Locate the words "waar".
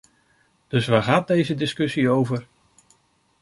0.87-1.03